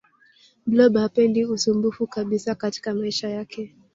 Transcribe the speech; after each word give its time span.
blob 0.67 0.97
hapendi 0.97 1.45
ususmbufu 1.45 2.07
kabisa 2.07 2.55
katika 2.55 2.93
maisha 2.93 3.29
yake 3.29 3.75